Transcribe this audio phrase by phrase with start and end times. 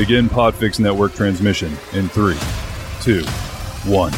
[0.00, 2.38] Begin Podfix Network transmission in three,
[3.02, 3.22] two,
[3.84, 4.12] one.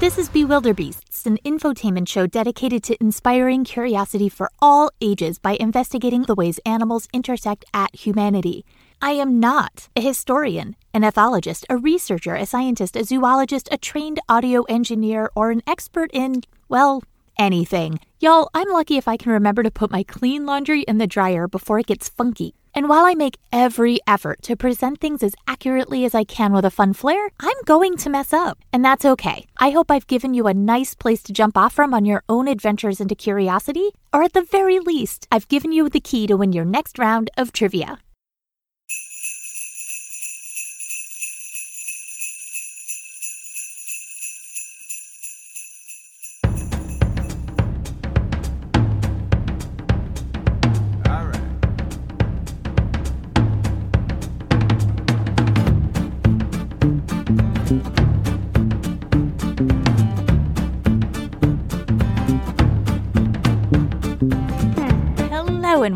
[0.00, 6.22] This is Bewilderbeasts, an infotainment show dedicated to inspiring curiosity for all ages by investigating
[6.22, 8.64] the ways animals intersect at humanity.
[9.00, 14.18] I am not a historian, an ethologist, a researcher, a scientist, a zoologist, a trained
[14.28, 17.04] audio engineer, or an expert in, well,
[17.38, 18.00] anything.
[18.18, 21.46] Y'all, I'm lucky if I can remember to put my clean laundry in the dryer
[21.46, 22.56] before it gets funky.
[22.76, 26.66] And while I make every effort to present things as accurately as I can with
[26.66, 28.58] a fun flair, I'm going to mess up.
[28.70, 29.46] And that's okay.
[29.56, 32.48] I hope I've given you a nice place to jump off from on your own
[32.48, 36.52] adventures into curiosity, or at the very least, I've given you the key to win
[36.52, 37.98] your next round of trivia.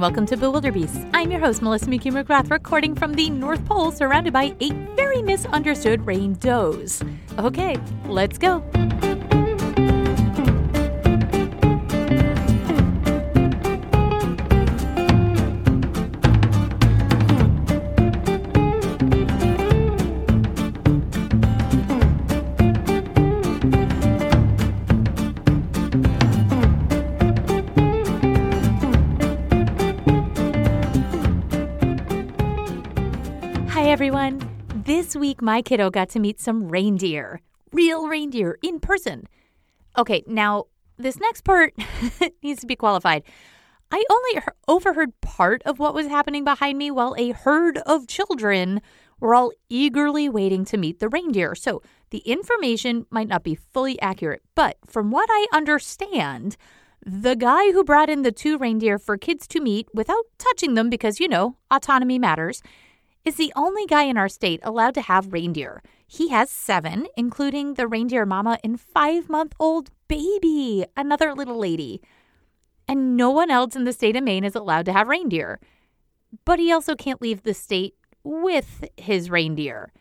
[0.00, 1.10] And welcome to Bewilderbeasts.
[1.12, 5.20] I'm your host, Melissa McHugh McGrath, recording from the North Pole, surrounded by eight very
[5.20, 7.02] misunderstood rain does.
[7.38, 8.60] Okay, let's go.
[35.10, 37.40] This week, my kiddo got to meet some reindeer,
[37.72, 39.26] real reindeer in person.
[39.98, 40.66] Okay, now,
[40.98, 41.74] this next part
[42.44, 43.24] needs to be qualified.
[43.90, 48.82] I only overheard part of what was happening behind me while a herd of children
[49.18, 51.56] were all eagerly waiting to meet the reindeer.
[51.56, 56.56] So the information might not be fully accurate, but from what I understand,
[57.04, 60.88] the guy who brought in the two reindeer for kids to meet without touching them
[60.88, 62.62] because, you know, autonomy matters
[63.24, 65.82] is the only guy in our state allowed to have reindeer.
[66.06, 72.00] He has seven, including the reindeer mama and five month old baby, another little lady.
[72.88, 75.60] And no one else in the state of Maine is allowed to have reindeer.
[76.44, 77.94] But he also can't leave the state
[78.24, 79.92] with his reindeer.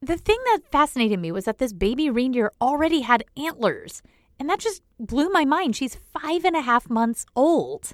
[0.00, 4.02] The thing that fascinated me was that this baby reindeer already had antlers.
[4.38, 5.76] And that just blew my mind.
[5.76, 7.92] She's five and a half months old.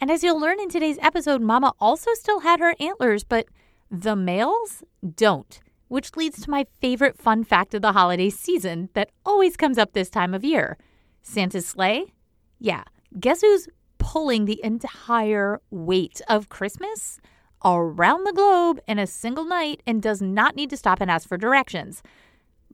[0.00, 3.46] And as you'll learn in today's episode, Mama also still had her antlers, but
[3.90, 4.84] the males
[5.16, 9.76] don't, which leads to my favorite fun fact of the holiday season that always comes
[9.76, 10.78] up this time of year
[11.22, 12.12] Santa's sleigh?
[12.60, 12.84] Yeah,
[13.18, 17.20] guess who's pulling the entire weight of Christmas
[17.64, 21.28] around the globe in a single night and does not need to stop and ask
[21.28, 22.02] for directions?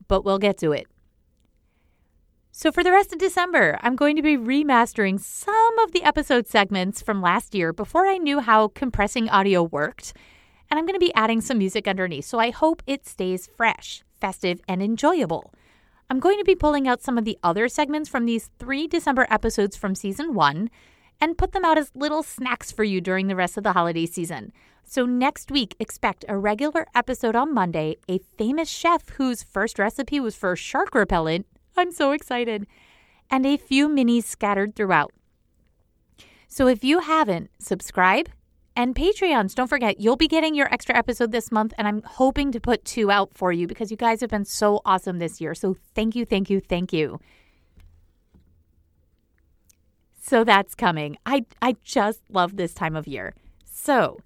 [0.09, 0.87] But we'll get to it.
[2.57, 6.47] So, for the rest of December, I'm going to be remastering some of the episode
[6.47, 10.13] segments from last year before I knew how compressing audio worked.
[10.71, 14.05] And I'm going to be adding some music underneath, so I hope it stays fresh,
[14.21, 15.53] festive, and enjoyable.
[16.09, 19.27] I'm going to be pulling out some of the other segments from these three December
[19.31, 20.71] episodes from season one
[21.21, 24.07] and put them out as little snacks for you during the rest of the holiday
[24.07, 24.53] season.
[24.85, 30.21] So, next week, expect a regular episode on Monday, a famous chef whose first recipe
[30.21, 32.67] was for shark repellent I'm so excited.
[33.31, 35.13] And a few minis scattered throughout.
[36.49, 38.29] So if you haven't, subscribe
[38.77, 39.55] and Patreons.
[39.55, 42.85] Don't forget, you'll be getting your extra episode this month, and I'm hoping to put
[42.85, 45.55] two out for you because you guys have been so awesome this year.
[45.55, 47.21] So thank you, thank you, thank you.
[50.21, 51.19] So that's coming.
[51.27, 53.35] I, I just love this time of year.
[53.65, 54.21] So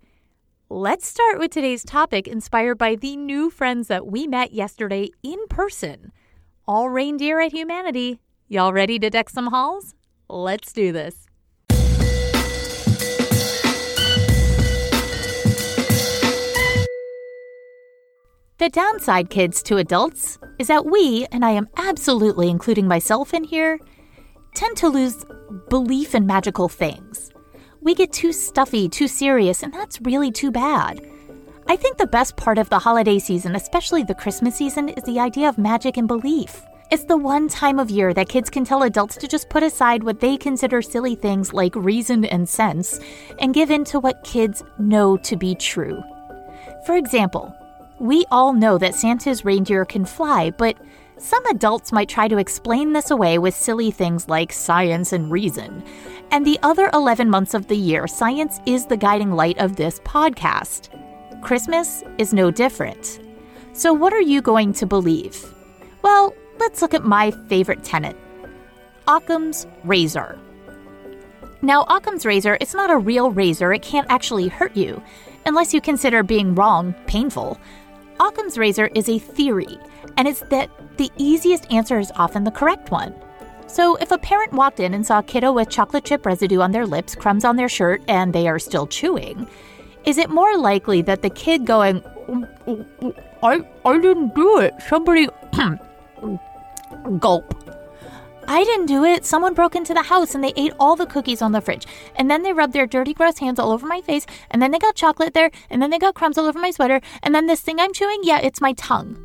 [0.69, 5.39] let's start with today's topic inspired by the new friends that we met yesterday in
[5.49, 6.13] person
[6.69, 8.21] all reindeer at humanity.
[8.47, 9.95] Y'all ready to deck some halls?
[10.29, 11.25] Let's do this.
[18.59, 23.45] The downside, kids, to adults is that we, and I am absolutely including myself in
[23.45, 23.79] here,
[24.55, 25.25] tend to lose
[25.71, 27.31] belief in magical things.
[27.81, 31.01] We get too stuffy, too serious, and that's really too bad.
[31.71, 35.21] I think the best part of the holiday season, especially the Christmas season, is the
[35.21, 36.65] idea of magic and belief.
[36.91, 40.03] It's the one time of year that kids can tell adults to just put aside
[40.03, 42.99] what they consider silly things like reason and sense
[43.39, 46.03] and give in to what kids know to be true.
[46.87, 47.55] For example,
[47.99, 50.75] we all know that Santa's reindeer can fly, but
[51.19, 55.83] Some adults might try to explain this away with silly things like science and reason.
[56.31, 59.99] And the other 11 months of the year, science is the guiding light of this
[60.01, 60.91] podcast.
[61.43, 63.21] Christmas is no different.
[63.73, 65.55] So, what are you going to believe?
[66.03, 68.17] Well, let's look at my favorite tenet
[69.07, 70.39] Occam's razor.
[71.63, 75.03] Now, Occam's razor, it's not a real razor, it can't actually hurt you,
[75.47, 77.59] unless you consider being wrong painful.
[78.21, 79.79] Occam's razor is a theory,
[80.17, 83.15] and it's that the easiest answer is often the correct one.
[83.69, 86.73] So, if a parent walked in and saw a kiddo with chocolate chip residue on
[86.73, 89.47] their lips, crumbs on their shirt, and they are still chewing,
[90.05, 92.03] is it more likely that the kid going,
[93.43, 95.29] I, I didn't do it, somebody
[97.19, 97.55] gulp,
[98.51, 99.27] I didn't do it.
[99.27, 101.87] Someone broke into the house and they ate all the cookies on the fridge.
[102.17, 104.25] And then they rubbed their dirty, gross hands all over my face.
[104.51, 105.51] And then they got chocolate there.
[105.69, 107.03] And then they got crumbs all over my sweater.
[107.23, 109.19] And then this thing I'm chewing, yeah, it's my tongue.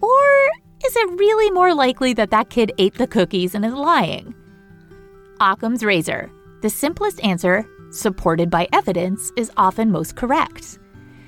[0.00, 0.50] Or
[0.86, 4.34] is it really more likely that that kid ate the cookies and is lying?
[5.38, 6.32] Occam's razor.
[6.62, 10.78] The simplest answer, supported by evidence, is often most correct.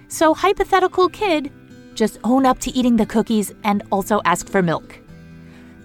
[0.09, 1.50] So, hypothetical kid,
[1.94, 4.99] just own up to eating the cookies and also ask for milk.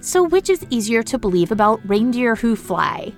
[0.02, 3.14] So, which is easier to believe about reindeer who fly?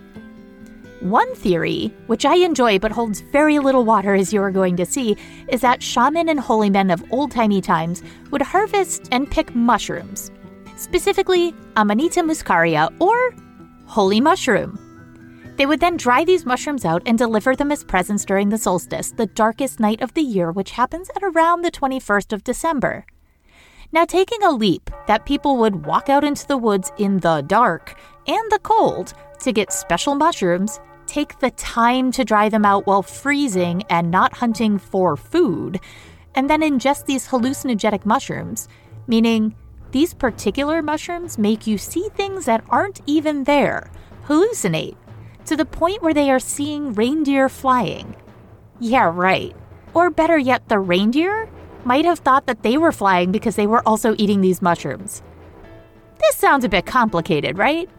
[1.02, 4.86] One theory, which I enjoy but holds very little water as you are going to
[4.86, 5.16] see,
[5.48, 10.30] is that shaman and holy men of old timey times would harvest and pick mushrooms,
[10.76, 13.34] specifically Amanita muscaria or
[13.86, 14.78] holy mushroom.
[15.60, 19.12] They would then dry these mushrooms out and deliver them as presents during the solstice,
[19.12, 23.06] the darkest night of the year, which happens at around the 21st of December.
[23.92, 28.00] Now, taking a leap that people would walk out into the woods in the dark
[28.26, 29.12] and the cold
[29.42, 34.36] to get special mushrooms, take the time to dry them out while freezing and not
[34.36, 35.82] hunting for food,
[36.36, 38.70] and then ingest these hallucinogenic mushrooms,
[39.08, 39.54] meaning
[39.92, 43.92] these particular mushrooms make you see things that aren't even there,
[44.26, 44.96] hallucinate,
[45.50, 48.16] to the point where they are seeing reindeer flying.
[48.80, 49.56] Yeah, right.
[49.96, 51.50] Or better yet, the reindeer
[51.84, 55.24] might have thought that they were flying because they were also eating these mushrooms.
[56.20, 57.90] This sounds a bit complicated, right?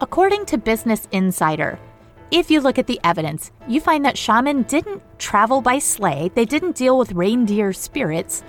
[0.00, 1.78] According to Business Insider,
[2.32, 6.44] if you look at the evidence, you find that shaman didn't travel by sleigh, they
[6.44, 8.42] didn't deal with reindeer spirits.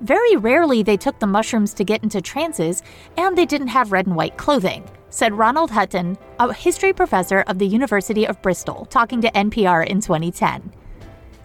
[0.00, 2.84] Very rarely they took the mushrooms to get into trances,
[3.16, 7.60] and they didn't have red and white clothing, said Ronald Hutton, a history professor of
[7.60, 10.72] the University of Bristol, talking to NPR in 2010.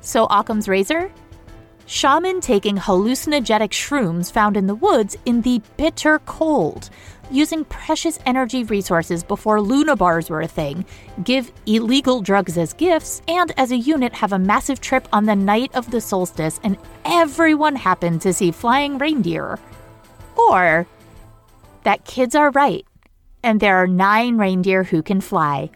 [0.01, 1.11] So Occam's razor?
[1.87, 6.89] shaman taking hallucinogenic shrooms found in the woods in the bitter cold,
[7.31, 10.85] using precious energy resources before Luna bars were a thing,
[11.23, 15.35] give illegal drugs as gifts, and as a unit have a massive trip on the
[15.35, 19.57] night of the solstice, and everyone happened to see flying reindeer.
[20.35, 20.85] Or
[21.83, 22.85] that kids are right,
[23.47, 25.69] and there are nine reindeer who can fly.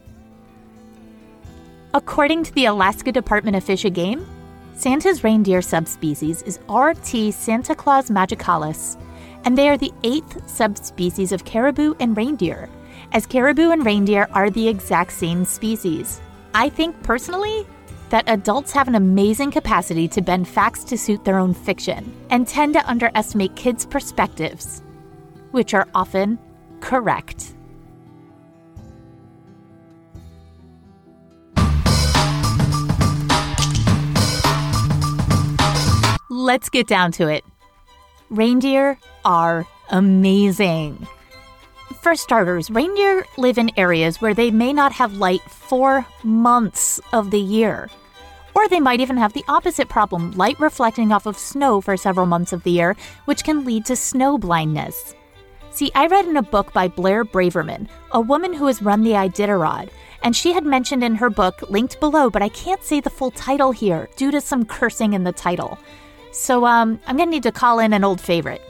[1.93, 4.27] According to the Alaska Department of Fish and Game,
[4.73, 8.97] Santa's reindeer subspecies is RT Santa Claus magicalis,
[9.45, 12.67] and they are the eighth subspecies of caribou and reindeer,
[13.13, 16.19] as caribou and reindeer are the exact same species.
[16.53, 17.65] I think personally
[18.09, 22.45] that adults have an amazing capacity to bend facts to suit their own fiction and
[22.45, 24.81] tend to underestimate kids' perspectives,
[25.51, 26.37] which are often
[26.81, 27.53] correct.
[36.31, 37.43] Let's get down to it.
[38.29, 41.05] Reindeer are amazing.
[42.01, 47.31] For starters, reindeer live in areas where they may not have light for months of
[47.31, 47.89] the year.
[48.55, 52.25] Or they might even have the opposite problem light reflecting off of snow for several
[52.25, 52.95] months of the year,
[53.25, 55.13] which can lead to snow blindness.
[55.71, 59.11] See, I read in a book by Blair Braverman, a woman who has run the
[59.11, 59.89] Iditarod,
[60.23, 63.31] and she had mentioned in her book, linked below, but I can't say the full
[63.31, 65.77] title here due to some cursing in the title.
[66.31, 68.61] So um, I'm gonna need to call in an old favorite.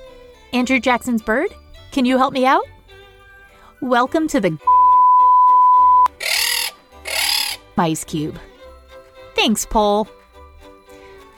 [0.51, 1.53] Andrew Jackson's bird,
[1.91, 2.65] can you help me out?
[3.81, 4.57] Welcome to the
[7.77, 8.37] Ice Cube.
[9.35, 10.07] Thanks, Paul.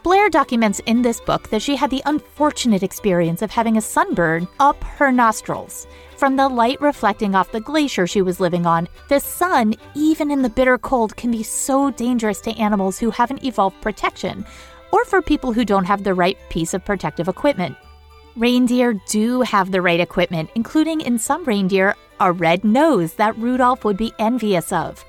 [0.04, 4.48] Blair documents in this book that she had the unfortunate experience of having a sunburn
[4.60, 5.88] up her nostrils.
[6.18, 10.42] From the light reflecting off the glacier she was living on, the sun, even in
[10.42, 14.46] the bitter cold, can be so dangerous to animals who haven't evolved protection,
[14.94, 17.76] or for people who don't have the right piece of protective equipment.
[18.36, 23.84] Reindeer do have the right equipment, including in some reindeer, a red nose that Rudolph
[23.86, 25.04] would be envious of.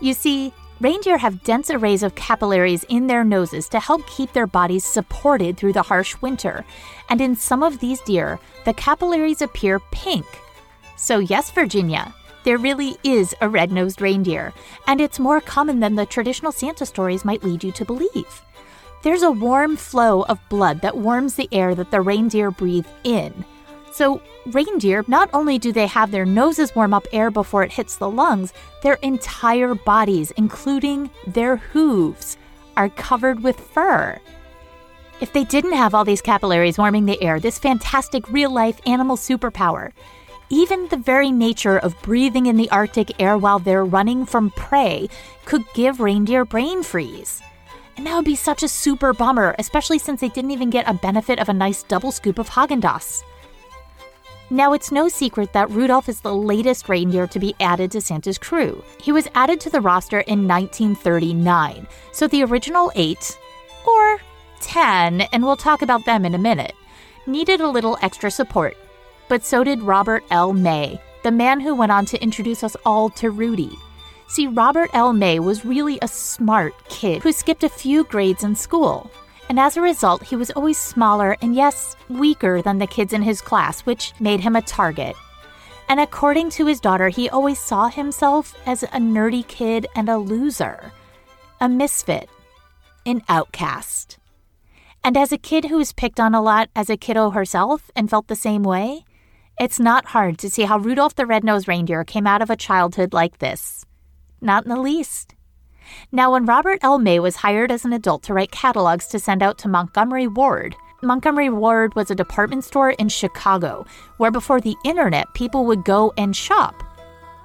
[0.00, 4.46] You see, Reindeer have dense arrays of capillaries in their noses to help keep their
[4.46, 6.64] bodies supported through the harsh winter.
[7.08, 10.24] And in some of these deer, the capillaries appear pink.
[10.96, 12.14] So, yes, Virginia,
[12.44, 14.54] there really is a red nosed reindeer,
[14.86, 18.42] and it's more common than the traditional Santa stories might lead you to believe.
[19.02, 23.46] There's a warm flow of blood that warms the air that the reindeer breathe in.
[23.92, 27.96] So, reindeer, not only do they have their noses warm up air before it hits
[27.96, 28.52] the lungs,
[28.82, 32.36] their entire bodies, including their hooves,
[32.76, 34.20] are covered with fur.
[35.20, 39.16] If they didn't have all these capillaries warming the air, this fantastic real life animal
[39.16, 39.92] superpower,
[40.50, 45.08] even the very nature of breathing in the Arctic air while they're running from prey
[45.46, 47.40] could give reindeer brain freeze.
[47.96, 50.94] And that would be such a super bummer, especially since they didn't even get a
[50.94, 53.22] benefit of a nice double scoop of Haagen-Dazs.
[54.52, 58.36] Now, it's no secret that Rudolph is the latest reindeer to be added to Santa's
[58.36, 58.82] crew.
[59.00, 63.38] He was added to the roster in 1939, so the original eight,
[63.86, 64.20] or
[64.60, 66.74] 10, and we'll talk about them in a minute,
[67.28, 68.76] needed a little extra support.
[69.28, 70.52] But so did Robert L.
[70.52, 73.70] May, the man who went on to introduce us all to Rudy.
[74.30, 75.12] See, Robert L.
[75.12, 79.10] May was really a smart kid who skipped a few grades in school
[79.50, 83.20] and as a result, he was always smaller and, yes, weaker than the kids in
[83.20, 85.16] his class, which made him a target.
[85.88, 90.18] And according to his daughter, he always saw himself as a nerdy kid and a
[90.18, 90.92] loser,
[91.60, 92.30] a misfit,
[93.04, 94.20] an outcast.
[95.02, 98.08] And as a kid who was picked on a lot as a kiddo herself and
[98.08, 99.04] felt the same way,
[99.58, 103.12] it's not hard to see how Rudolph the Red-Nosed Reindeer came out of a childhood
[103.12, 103.84] like this.
[104.40, 105.34] Not in the least.
[106.12, 106.98] Now, when Robert L.
[106.98, 110.76] May was hired as an adult to write catalogs to send out to Montgomery Ward,
[111.02, 113.86] Montgomery Ward was a department store in Chicago
[114.18, 116.82] where before the internet, people would go and shop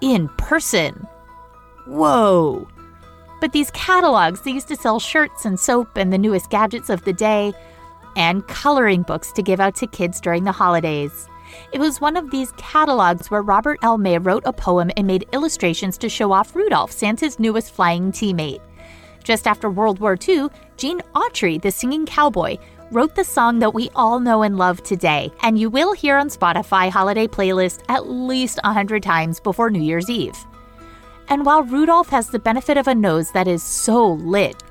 [0.02, 1.08] in person.
[1.88, 2.68] Whoa!
[3.40, 7.04] But these catalogs, they used to sell shirts and soap and the newest gadgets of
[7.04, 7.54] the day,
[8.16, 11.28] and coloring books to give out to kids during the holidays.
[11.72, 13.98] It was one of these catalogs where Robert L.
[13.98, 18.62] May wrote a poem and made illustrations to show off Rudolph, Santa's newest flying teammate.
[19.24, 22.58] Just after World War II, Gene Autry, the singing cowboy,
[22.92, 26.30] wrote the song that we all know and love today, and you will hear on
[26.30, 30.38] Spotify holiday playlist at least 100 times before New Year's Eve.
[31.28, 34.64] And while Rudolph has the benefit of a nose that is so lit,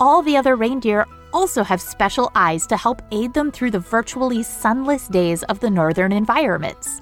[0.00, 4.42] all the other reindeer also have special eyes to help aid them through the virtually
[4.42, 7.00] sunless days of the northern environments.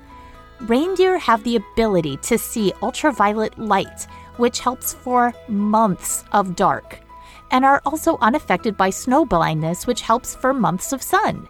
[0.62, 4.06] Reindeer have the ability to see ultraviolet light,
[4.36, 7.00] which helps for months of dark,
[7.50, 11.48] and are also unaffected by snow blindness, which helps for months of sun.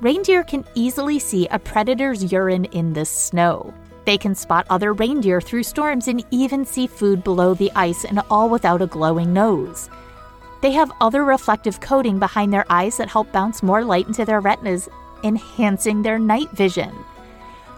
[0.00, 3.74] Reindeer can easily see a predator's urine in the snow.
[4.04, 8.22] They can spot other reindeer through storms and even see food below the ice, and
[8.30, 9.90] all without a glowing nose.
[10.60, 14.40] They have other reflective coating behind their eyes that help bounce more light into their
[14.40, 14.88] retinas,
[15.22, 16.92] enhancing their night vision.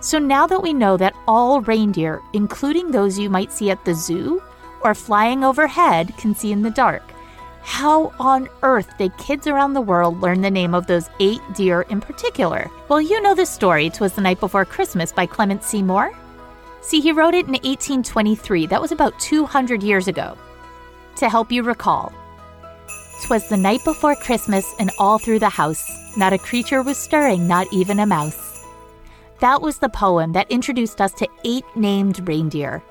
[0.00, 3.94] So now that we know that all reindeer, including those you might see at the
[3.94, 4.42] zoo
[4.80, 7.02] or flying overhead, can see in the dark,
[7.62, 11.82] how on earth did kids around the world learn the name of those eight deer
[11.82, 12.70] in particular?
[12.88, 15.62] Well, you know the story, "Twas the Night Before Christmas by Clement.
[15.84, 16.12] Moore.
[16.80, 18.66] See, he wrote it in 1823.
[18.66, 20.38] That was about 200 years ago.
[21.16, 22.10] To help you recall,
[23.20, 27.46] 'Twas the night before Christmas, and all through the house, not a creature was stirring,
[27.46, 28.64] not even a mouse.
[29.40, 32.82] That was the poem that introduced us to eight named reindeer.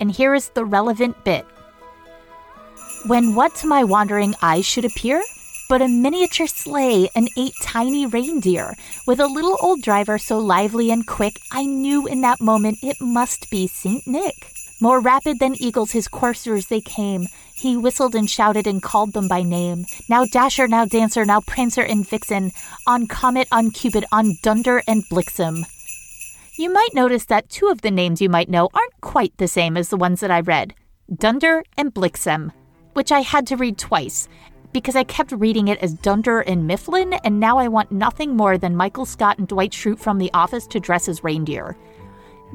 [0.00, 1.44] And here is the relevant bit.
[3.06, 5.22] When what to my wandering eyes should appear?
[5.68, 8.74] But a miniature sleigh and eight tiny reindeer,
[9.06, 12.96] with a little old driver so lively and quick, I knew in that moment it
[13.00, 14.06] must be St.
[14.06, 14.52] Nick.
[14.80, 17.26] More rapid than eagles his coursers they came.
[17.58, 19.84] He whistled and shouted and called them by name.
[20.08, 22.52] Now Dasher, now Dancer, now Prancer and Vixen,
[22.86, 25.64] on Comet, on Cupid, on Dunder and Blixen.
[26.56, 29.76] You might notice that two of the names you might know aren't quite the same
[29.76, 30.72] as the ones that I read
[31.12, 32.52] Dunder and Blixen,
[32.92, 34.28] which I had to read twice
[34.72, 38.56] because I kept reading it as Dunder and Mifflin, and now I want nothing more
[38.56, 41.76] than Michael Scott and Dwight Schrute from The Office to dress as reindeer.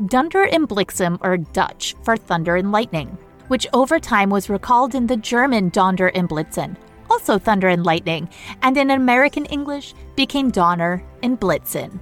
[0.05, 5.07] Dunder and Blixen are Dutch for thunder and lightning, which over time was recalled in
[5.07, 6.75] the German Donder and Blitzen,
[7.09, 8.29] also thunder and lightning,
[8.61, 11.99] and in American English became Donner and Blitzen,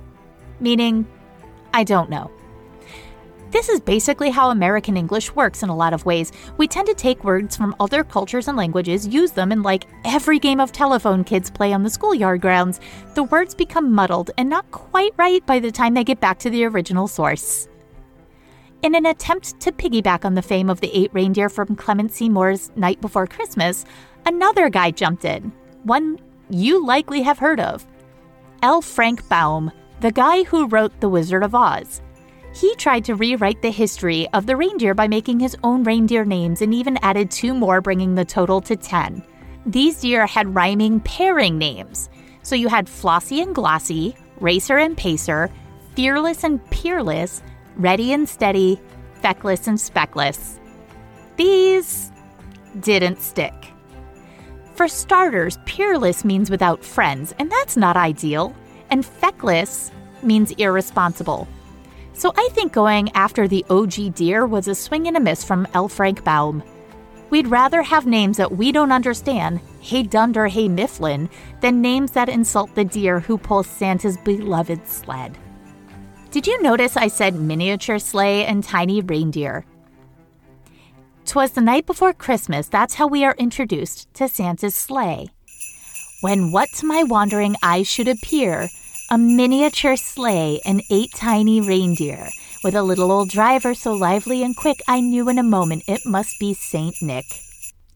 [0.60, 1.08] meaning,
[1.74, 2.32] I don't know.
[3.52, 6.32] This is basically how American English works in a lot of ways.
[6.56, 10.40] We tend to take words from other cultures and languages, use them, and like every
[10.40, 12.80] game of telephone kids play on the schoolyard grounds,
[13.14, 16.50] the words become muddled and not quite right by the time they get back to
[16.50, 17.68] the original source.
[18.82, 22.20] In an attempt to piggyback on the fame of the eight reindeer from Clement.
[22.22, 23.86] Moore's Night Before Christmas,
[24.26, 25.52] another guy jumped in,
[25.84, 26.18] one
[26.50, 27.86] you likely have heard of
[28.64, 28.82] L.
[28.82, 32.02] Frank Baum, the guy who wrote The Wizard of Oz.
[32.56, 36.64] He tried to rewrite the history of the reindeer by making his own reindeer names
[36.64, 39.24] and even added two more, bringing the total to 10.
[39.68, 42.10] These deer had rhyming pairing names.
[42.42, 45.52] So you had Flossie and Glossy, Racer and Pacer,
[45.96, 47.44] Fearless and Peerless,
[47.76, 48.80] Ready and Steady,
[49.22, 50.60] Feckless and Speckless.
[51.38, 52.12] These
[52.80, 53.54] didn't stick.
[54.76, 58.56] For starters, Peerless means without friends, and that's not ideal.
[58.90, 59.92] And Feckless
[60.24, 61.48] means irresponsible.
[62.14, 65.68] So I think going after the OG deer was a swing and a miss from
[65.74, 65.88] L.
[65.88, 66.64] Frank Baum.
[67.30, 71.30] We'd rather have names that we don't understand, Hey Dunder, Hey Mifflin,
[71.62, 75.38] than names that insult the deer who pulls Santa's beloved sled.
[76.32, 79.66] Did you notice I said miniature sleigh and tiny reindeer?
[81.26, 85.28] Twas the night before Christmas, that's how we are introduced to Santa's sleigh.
[86.22, 88.70] When what to my wandering eyes should appear,
[89.10, 92.30] a miniature sleigh and eight tiny reindeer,
[92.64, 96.06] with a little old driver so lively and quick I knew in a moment it
[96.06, 97.26] must be Saint Nick.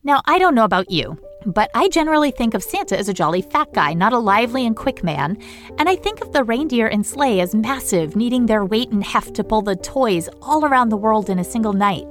[0.03, 3.41] Now, I don't know about you, but I generally think of Santa as a jolly
[3.41, 5.37] fat guy, not a lively and quick man,
[5.77, 9.35] and I think of the reindeer and sleigh as massive, needing their weight and heft
[9.35, 12.05] to pull the toys all around the world in a single night.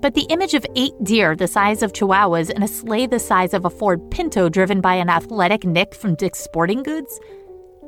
[0.00, 3.54] But the image of eight deer the size of chihuahuas and a sleigh the size
[3.54, 7.18] of a Ford Pinto driven by an athletic Nick from Dick's Sporting Goods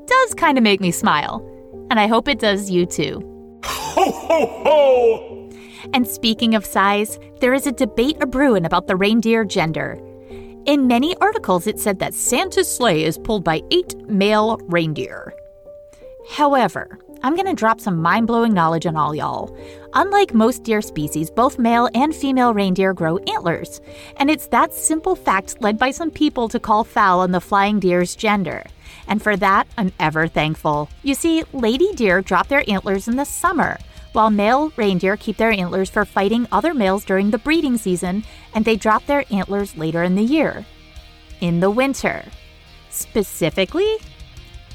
[0.07, 1.45] does kind of make me smile.
[1.91, 3.21] And I hope it does you too.
[3.65, 5.51] Ho, ho, ho!
[5.93, 9.99] And speaking of size, there is a debate a brewing about the reindeer gender.
[10.69, 15.33] In many articles, it said that Santa's sleigh is pulled by eight male reindeer.
[16.29, 19.57] However, I'm going to drop some mind blowing knowledge on all y'all.
[19.95, 23.81] Unlike most deer species, both male and female reindeer grow antlers.
[24.19, 27.81] And it's that simple fact led by some people to call foul on the flying
[27.81, 28.63] deer's gender
[29.09, 30.89] and for that, I'm ever thankful.
[31.03, 33.79] You see, lady deer drop their antlers in the summer,
[34.19, 38.65] while male reindeer keep their antlers for fighting other males during the breeding season, and
[38.65, 40.67] they drop their antlers later in the year.
[41.41, 42.25] In the winter.
[42.91, 43.97] Specifically,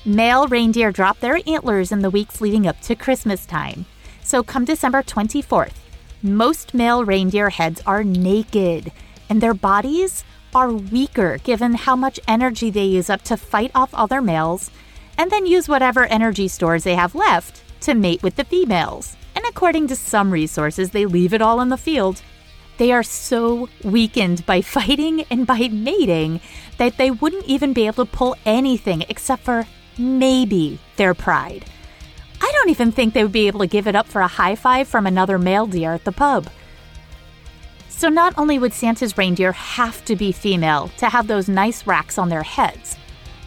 [0.05, 3.85] male reindeer drop their antlers in the weeks leading up to Christmas time.
[4.21, 5.75] So come December 24th,
[6.21, 8.93] most male reindeer heads are naked,
[9.27, 10.23] and their bodies
[10.55, 14.71] are weaker given how much energy they use up to fight off other males,
[15.17, 19.17] and then use whatever energy stores they have left to mate with the females.
[19.55, 22.23] According to some resources, they leave it all in the field.
[22.77, 26.41] They are so weakened by fighting and by mating
[26.79, 31.65] that they wouldn't even be able to pull anything except for maybe their pride.
[32.41, 34.55] I don't even think they would be able to give it up for a high
[34.55, 36.49] five from another male deer at the pub.
[37.89, 42.17] So not only would Santa's reindeer have to be female to have those nice racks
[42.17, 42.97] on their heads,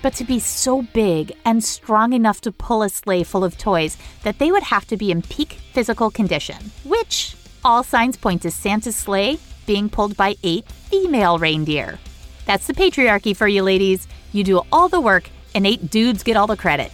[0.07, 3.97] but to be so big and strong enough to pull a sleigh full of toys
[4.23, 8.49] that they would have to be in peak physical condition, which all signs point to
[8.49, 11.99] Santa's sleigh being pulled by eight female reindeer.
[12.45, 14.07] That's the patriarchy for you ladies.
[14.31, 16.93] You do all the work and eight dudes get all the credit.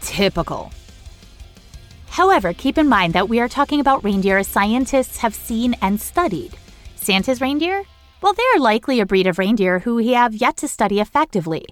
[0.00, 0.72] Typical.
[2.08, 6.56] However, keep in mind that we are talking about reindeer scientists have seen and studied.
[6.96, 7.84] Santa's reindeer?
[8.20, 11.64] Well, they are likely a breed of reindeer who we have yet to study effectively.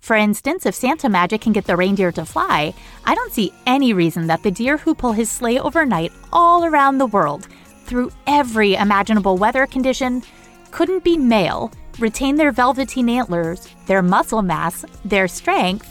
[0.00, 3.92] For instance, if Santa magic can get the reindeer to fly, I don't see any
[3.92, 7.46] reason that the deer who pull his sleigh overnight all around the world,
[7.84, 10.22] through every imaginable weather condition,
[10.70, 15.88] couldn't be male, retain their velveteen antlers, their muscle mass, their strength.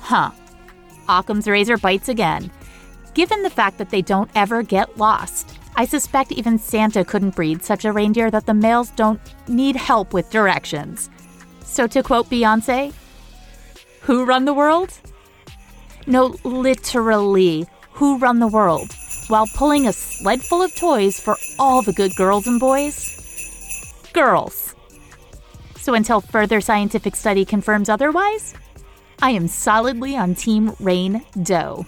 [0.00, 0.30] Huh.
[1.08, 2.50] Occam's razor bites again.
[3.14, 7.62] Given the fact that they don't ever get lost, I suspect even Santa couldn't breed
[7.62, 11.10] such a reindeer that the males don't need help with directions.
[11.66, 12.94] So, to quote Beyonce,
[14.02, 14.98] who run the world?
[16.06, 18.90] No, literally, who run the world
[19.28, 23.12] while pulling a sled full of toys for all the good girls and boys?
[24.12, 24.74] Girls.
[25.76, 28.54] So, until further scientific study confirms otherwise,
[29.20, 31.84] I am solidly on Team Rain Doe.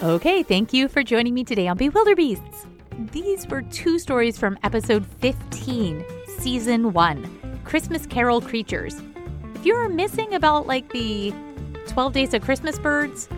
[0.00, 2.66] Okay, thank you for joining me today on Bewilderbeasts.
[3.10, 6.04] These were two stories from episode 15,
[6.38, 8.94] season 1 Christmas Carol Creatures.
[9.56, 11.34] If you're missing about like the
[11.88, 13.28] 12 Days of Christmas birds,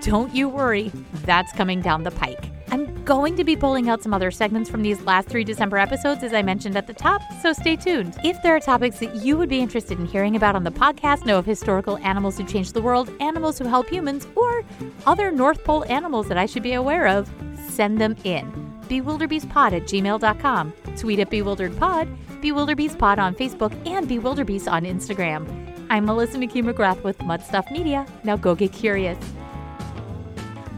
[0.00, 0.90] don't you worry,
[1.24, 2.47] that's coming down the pike.
[2.70, 6.22] I'm going to be pulling out some other segments from these last three December episodes,
[6.22, 8.16] as I mentioned at the top, so stay tuned.
[8.22, 11.24] If there are topics that you would be interested in hearing about on the podcast,
[11.24, 14.64] know of historical animals who changed the world, animals who help humans, or
[15.06, 17.30] other North Pole animals that I should be aware of,
[17.70, 18.52] send them in.
[18.88, 20.72] BewilderBeastPod at gmail.com.
[20.96, 25.46] Tweet at BewilderedPod, BewilderBeastPod on Facebook, and BewilderBeast on Instagram.
[25.90, 28.06] I'm Melissa McKee McGrath with Mud Stuff Media.
[28.24, 29.18] Now go get curious.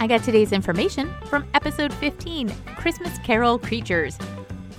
[0.03, 4.17] I got today's information from episode 15 Christmas Carol Creatures.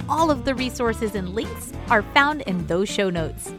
[0.10, 3.54] All of the resources and links are found in those show notes.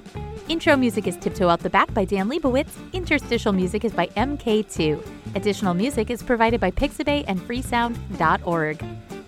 [0.48, 2.76] Intro music is Tiptoe Out the Back by Dan Leibowitz.
[2.92, 5.06] Interstitial music is by MK2.
[5.36, 8.84] Additional music is provided by Pixabay and freesound.org.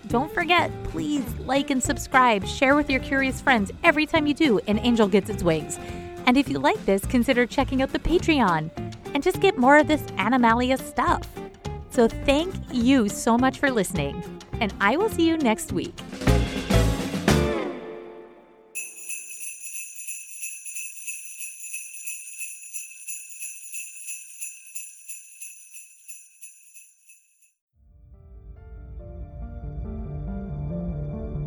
[0.09, 2.45] Don't forget, please like and subscribe.
[2.45, 3.71] Share with your curious friends.
[3.81, 5.79] Every time you do, an angel gets its wings.
[6.25, 8.71] And if you like this, consider checking out the Patreon
[9.13, 11.29] and just get more of this Animalia stuff.
[11.95, 14.21] So thank you so much for listening,
[14.59, 15.97] and I will see you next week.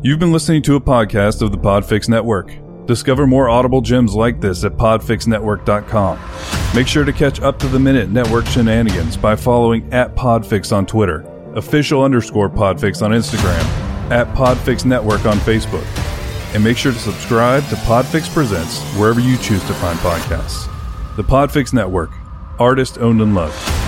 [0.01, 2.51] You've been listening to a podcast of the Podfix Network.
[2.87, 6.17] Discover more audible gems like this at podfixnetwork.com.
[6.75, 10.85] Make sure to catch up to the minute network shenanigans by following at Podfix on
[10.85, 11.21] Twitter,
[11.55, 13.63] official underscore Podfix on Instagram,
[14.11, 15.85] at Podfix Network on Facebook.
[16.53, 20.67] And make sure to subscribe to Podfix Presents wherever you choose to find podcasts.
[21.15, 22.11] The Podfix Network,
[22.59, 23.78] artist owned and loved.